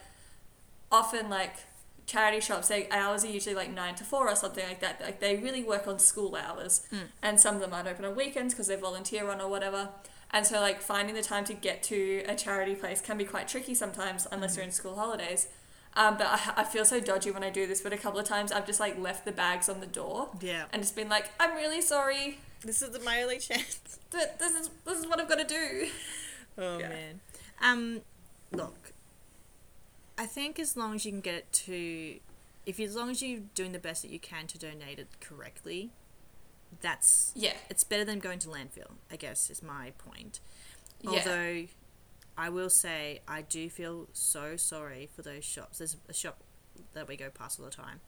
[0.91, 1.53] often like
[2.05, 5.01] charity shops their hours are usually like nine to four or something like that.
[5.01, 7.07] Like they really work on school hours, Mm.
[7.21, 9.89] and some of them aren't open on weekends because they're volunteer run or whatever.
[10.31, 13.47] And so like finding the time to get to a charity place can be quite
[13.47, 15.47] tricky sometimes unless you're in school holidays.
[15.95, 17.81] Um, but I, I feel so dodgy when I do this.
[17.81, 20.65] But a couple of times I've just like left the bags on the door yeah.
[20.71, 22.39] and just been like, I'm really sorry.
[22.63, 23.79] This is my only chance.
[24.09, 25.87] But this is this is what I've got to do.
[26.57, 26.89] Oh Yeah.
[26.89, 27.19] man.
[27.61, 28.01] Um,
[28.51, 28.93] look,
[30.17, 32.19] I think as long as you can get it to,
[32.65, 35.91] if as long as you're doing the best that you can to donate it correctly,
[36.81, 37.53] that's Yeah.
[37.69, 38.91] it's better than going to landfill.
[39.11, 40.39] I guess is my point.
[41.01, 41.09] Yeah.
[41.11, 41.65] Although,
[42.37, 45.79] I will say I do feel so sorry for those shops.
[45.79, 46.43] There's a shop
[46.93, 47.99] that we go past all the time.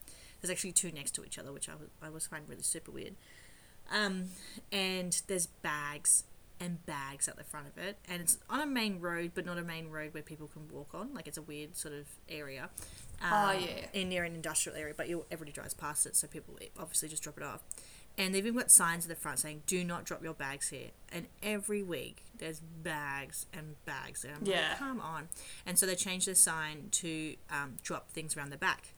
[0.41, 2.91] There's actually two next to each other, which I was I was finding really super
[2.91, 3.15] weird.
[3.91, 4.25] Um,
[4.71, 6.23] and there's bags
[6.61, 9.57] and bags at the front of it, and it's on a main road, but not
[9.57, 11.13] a main road where people can walk on.
[11.13, 12.69] Like it's a weird sort of area.
[13.21, 13.85] Um, Oh, yeah.
[13.93, 17.37] In near an industrial area, but everybody drives past it, so people obviously just drop
[17.37, 17.61] it off.
[18.17, 20.89] And they've even got signs at the front saying, "Do not drop your bags here."
[21.09, 24.33] And every week there's bags and bags there.
[24.35, 24.69] I'm Yeah.
[24.71, 25.29] like, come on.
[25.65, 28.89] And so they changed the sign to um, drop things around the back.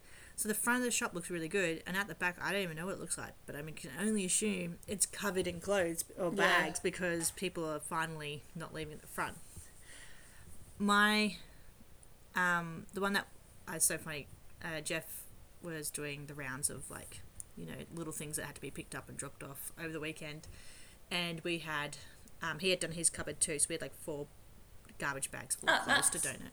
[0.42, 2.64] So the front of the shop looks really good, and at the back, I don't
[2.64, 5.60] even know what it looks like, but I mean, can only assume it's covered in
[5.62, 6.64] clothes or Yeah.
[6.64, 9.38] bags because people are finally not leaving at the front.
[10.80, 11.36] My,
[12.36, 13.28] um, the one that
[13.70, 14.26] uh, it's so funny,
[14.66, 15.22] uh, Jeff
[15.62, 17.22] was doing the rounds of like,
[17.56, 20.00] you know, little things that had to be picked up and dropped off over the
[20.00, 20.48] weekend,
[21.12, 21.98] and we had,
[22.42, 24.26] um, he had done his cupboard too, so we had like four
[24.98, 26.50] garbage bags full of Oh, clothes to donate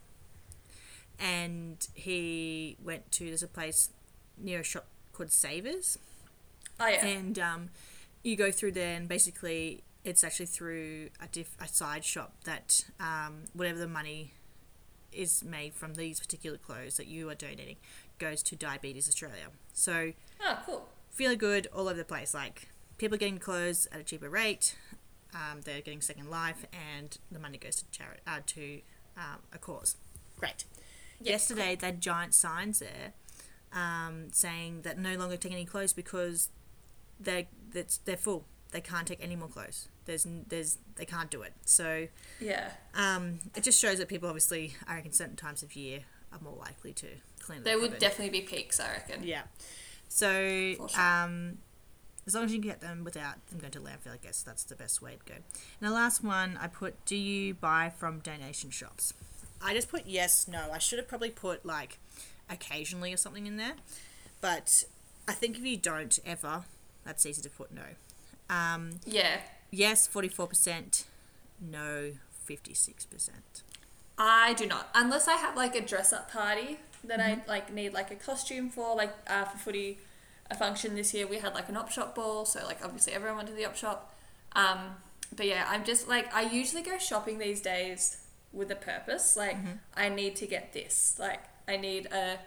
[1.18, 3.90] and he went to there's a place
[4.37, 5.98] near a shop called Savers,
[6.81, 7.04] Oh yeah.
[7.07, 7.68] and um,
[8.22, 12.85] you go through there, and basically it's actually through a, diff- a side shop that
[13.00, 14.33] um, whatever the money
[15.12, 17.76] is made from these particular clothes that you are donating
[18.18, 19.46] goes to Diabetes Australia.
[19.72, 20.12] So
[20.44, 20.88] oh cool.
[21.11, 22.33] feeling good all over the place.
[22.35, 24.76] Like people are getting clothes at a cheaper rate.
[25.35, 28.81] Um, they're getting Second Life, and the money goes to charity uh, to
[29.16, 29.96] um, a cause.
[30.38, 30.64] Great.
[31.20, 33.12] Yeah, Yesterday, they had giant signs there
[33.72, 36.48] um, saying that no longer take any clothes because
[37.20, 38.44] they that's they're full.
[38.70, 39.88] They can't take any more clothes.
[40.04, 41.52] There's there's they can't do it.
[41.64, 42.07] So
[42.40, 42.70] Yeah.
[42.94, 46.00] um, it just shows that people obviously, I reckon, certain times of year
[46.33, 47.07] are more likely to
[47.40, 47.62] clean.
[47.62, 49.22] There their would definitely be peaks, I reckon.
[49.24, 49.42] Yeah.
[50.09, 51.00] So, sure.
[51.00, 51.59] um,
[52.26, 54.64] as long as you can get them without them going to landfill, I guess that's
[54.64, 55.35] the best way to go.
[55.35, 59.12] And the last one I put: Do you buy from donation shops?
[59.62, 60.71] I just put yes, no.
[60.73, 61.99] I should have probably put like
[62.51, 63.75] occasionally or something in there,
[64.40, 64.85] but
[65.27, 66.64] I think if you don't ever,
[67.05, 67.83] that's easy to put no.
[68.49, 69.40] Um, Yeah.
[69.71, 71.05] yes, forty four percent.
[71.61, 72.12] No,
[72.44, 73.62] fifty six percent.
[74.16, 77.40] I do not, unless I have like a dress up party that Mm-hmm.
[77.49, 79.99] I like need like a costume for, like uh, for footy,
[80.51, 83.37] a function this year we had like an op shop ball, so like obviously everyone
[83.38, 84.14] went to the op shop.
[84.55, 84.79] Um,
[85.37, 88.16] but yeah, I'm just like I usually go shopping these days
[88.52, 89.37] with a purpose.
[89.37, 89.72] Like Mm-hmm.
[89.96, 91.16] I need to get this.
[91.18, 92.38] Like I need a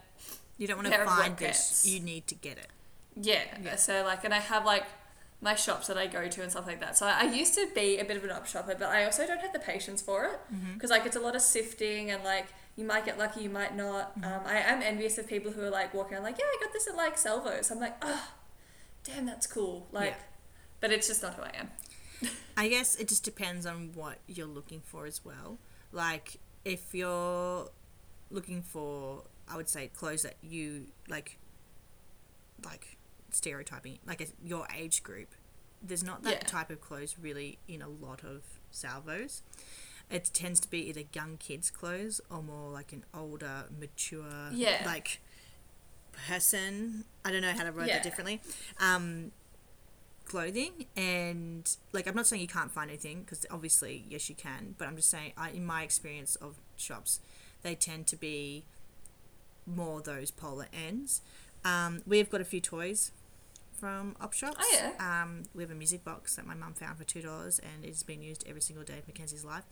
[0.57, 1.85] You don't want to find this.
[1.85, 2.67] You need to get it.
[3.15, 3.43] Yeah.
[3.63, 3.75] Yeah.
[3.75, 4.85] So like, and I have like
[5.41, 6.95] my shops that I go to and stuff like that.
[6.97, 9.41] So I used to be a bit of an op shopper, but I also don't
[9.41, 10.39] have the patience for it
[10.75, 13.75] because like it's a lot of sifting and like you might get lucky, you might
[13.75, 14.11] not.
[14.23, 16.71] Um, I am envious of people who are like walking around like, yeah, I got
[16.73, 17.69] this at like Salvos.
[17.71, 18.27] I'm like, oh,
[19.03, 19.87] damn, that's cool.
[19.91, 20.15] Like, Yeah.
[20.79, 21.69] but it's just not who I am.
[22.55, 25.57] I guess it just depends on what you're looking for as well.
[25.91, 27.69] Like if you're
[28.30, 31.38] looking for, I would say clothes that you like,
[32.63, 32.97] like
[33.32, 35.30] stereotyping, like your age group.
[35.82, 36.39] There's not that Yeah.
[36.47, 39.41] type of clothes really in a lot of salvos.
[40.10, 44.84] It tends to be either young kids' clothes or more like an older, mature, Yeah.
[44.86, 45.21] like
[46.27, 47.06] person.
[47.25, 47.95] I don't know how to word Yeah.
[47.95, 48.41] that differently.
[48.80, 49.32] Um,
[50.31, 54.75] clothing and like I'm not saying you can't find anything because obviously yes you can,
[54.77, 57.19] but I'm just saying I, in my experience of shops,
[57.63, 58.63] they tend to be
[59.65, 61.21] more those polar ends.
[61.63, 63.11] Um, we've got a few toys
[63.79, 64.57] from op shops.
[64.59, 64.91] Oh, yeah.
[65.23, 68.03] Um, we have a music box that my mum found for two dollars and it's
[68.03, 69.63] been used every single day of Mackenzie's life.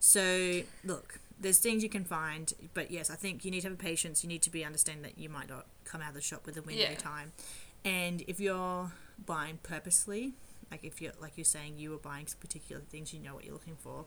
[0.00, 3.78] So look, there's things you can find, but yes, I think you need to have
[3.78, 4.22] patience.
[4.24, 6.56] You need to be understanding that you might not come out of the shop with
[6.56, 6.84] a win Yeah.
[6.86, 7.32] every time.
[7.84, 8.90] And if you're
[9.26, 10.32] buying purposely,
[10.70, 13.52] like if you're like you're saying you were buying particular things, you know what you're
[13.54, 14.04] looking for.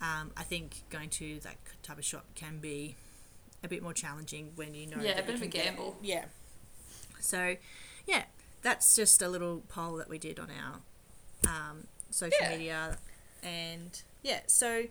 [0.00, 2.96] Um, I think going to that type of shop can be
[3.62, 4.96] a bit more challenging when you know.
[5.02, 5.96] Yeah, a bit of a can get- gamble.
[6.02, 6.24] yeah.
[7.20, 7.56] So,
[8.06, 8.24] yeah,
[8.62, 10.80] that's just a little poll that we did on our
[11.50, 12.48] um, social Yeah.
[12.56, 12.98] media,
[13.42, 14.40] and yeah.
[14.46, 14.84] So,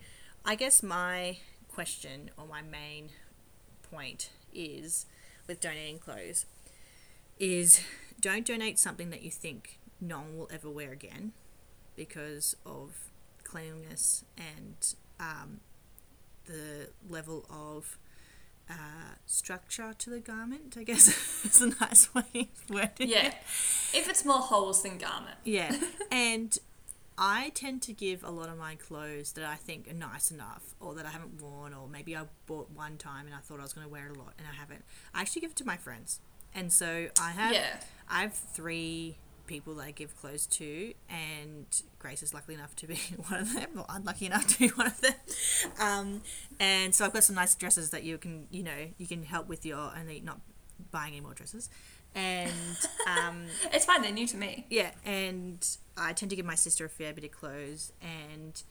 [0.45, 1.37] I guess my
[1.73, 3.09] question or my main
[3.91, 5.07] point is
[5.47, 6.45] with donating clothes
[7.39, 7.81] is
[8.19, 11.33] don't donate something that you think no one will ever wear again
[11.95, 13.09] because of
[13.43, 15.59] cleanliness and um,
[16.45, 17.97] the level of
[18.69, 21.07] uh, structure to the garment, I guess
[21.45, 23.27] is a nice way of wording Yeah.
[23.27, 23.33] it.
[23.93, 25.37] If it's more holes than garment.
[25.43, 25.75] Yeah.
[26.11, 26.57] and
[27.17, 30.75] I tend to give a lot of my clothes that I think are nice enough,
[30.79, 33.63] or that I haven't worn, or maybe I bought one time and I thought I
[33.63, 34.83] was going to wear it a lot and I haven't.
[35.13, 36.21] I actually give it to my friends,
[36.55, 37.53] and so I have.
[37.53, 37.77] Yeah.
[38.11, 41.65] I have three people that I give clothes to, and
[41.99, 42.95] Grace is lucky enough to be
[43.27, 45.13] one of them, or unlucky enough to be one of them.
[45.79, 46.21] Um,
[46.59, 49.47] and so I've got some nice dresses that you can, you know, you can help
[49.47, 50.39] with your only not
[50.91, 51.69] buying any more dresses.
[52.15, 54.01] And um, It's fine.
[54.01, 54.65] They're new to me.
[54.69, 55.65] yeah, and
[55.97, 58.61] I tend to give my sister a fair bit of clothes, and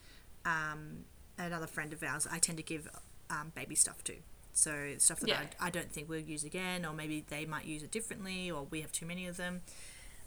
[0.45, 1.05] um,
[1.37, 2.89] another friend of ours, I tend to give
[3.29, 4.15] um, baby stuff to.
[4.59, 5.41] So stuff that Yeah.
[5.59, 8.67] I, I don't think we'll use again, or maybe they might use it differently, or
[8.69, 9.61] we have too many of them.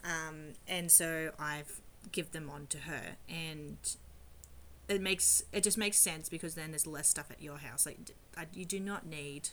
[0.04, 3.76] Um, and so I've give them on to her, and
[4.88, 7.86] it makes it just makes sense because then there's less stuff at your house.
[7.86, 7.98] Like
[8.36, 9.50] I, you do not need.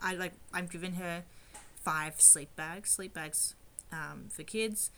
[0.00, 1.24] I like I'm giving her
[1.82, 3.54] five sleep bags, sleep bags
[3.92, 4.90] um, for kids.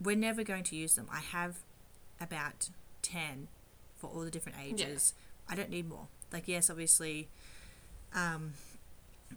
[0.00, 1.06] We're never going to use them.
[1.10, 1.56] I have
[2.20, 2.68] about
[3.02, 3.48] ten
[3.96, 5.14] for all the different ages.
[5.48, 6.08] I don't need more.
[6.32, 7.28] Like yes, obviously,
[8.14, 8.54] um,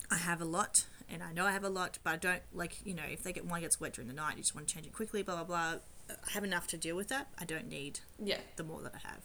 [0.09, 2.85] I have a lot, and I know I have a lot, but I don't like
[2.85, 4.73] you know if they get one gets wet during the night, you just want to
[4.73, 5.23] change it quickly.
[5.23, 5.75] Blah blah blah.
[6.09, 7.27] I have enough to deal with that.
[7.39, 8.39] I don't need Yeah.
[8.57, 9.21] the more that I have.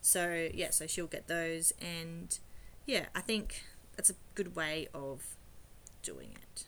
[0.00, 2.38] So yeah, so she'll get those, and
[2.86, 3.62] yeah, I think
[3.96, 5.22] that's a good way of
[6.02, 6.64] doing it.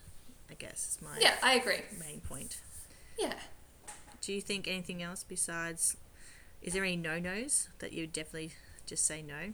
[0.51, 1.81] I guess is my Yeah, I agree.
[1.99, 2.61] main point.
[3.19, 3.35] Yeah.
[4.21, 5.97] Do you think anything else besides?
[6.63, 8.53] Is there any no nos that you would definitely
[8.87, 9.53] just say no?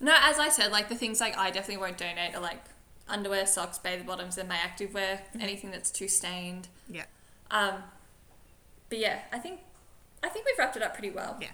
[0.00, 2.64] No, as I said, like the things like I definitely won't donate are like
[3.08, 5.20] underwear, socks, bathe bottoms, and my activewear.
[5.38, 6.68] Anything that's too stained.
[6.88, 7.04] Yeah,
[7.50, 7.82] Um,
[8.88, 9.60] but yeah, I think
[10.22, 11.36] I think we've wrapped it up pretty well.
[11.40, 11.48] yeah.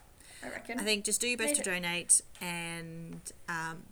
[0.45, 0.79] I reckon.
[0.79, 3.83] I think just do your best to donate, and um,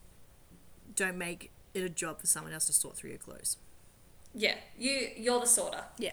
[0.94, 3.56] don't make it a job for someone else to sort through your clothes.
[4.34, 5.84] yeah, you you're the sorter.
[5.98, 6.12] Yeah,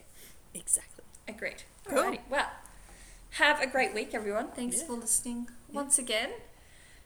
[0.56, 1.04] exactly.
[1.28, 1.64] Agreed.
[1.86, 1.98] Cool.
[2.00, 2.20] Alrighty.
[2.30, 2.48] Well,
[3.32, 4.48] have a great week, everyone.
[4.50, 4.88] Thanks Yeah.
[4.88, 6.32] for listening once again,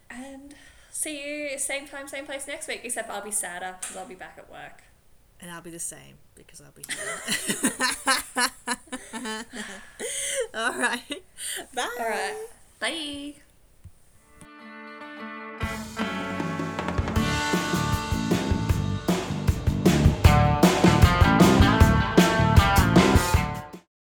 [0.08, 0.54] and
[0.96, 2.80] see you same time, same place next week.
[2.84, 4.82] Except I'll be sadder because I'll be back at work.
[5.40, 7.20] And I'll be the same because I'll be here.
[10.54, 11.22] All right.
[11.74, 11.96] Bye.
[11.98, 12.46] All right.
[12.80, 13.34] Bye.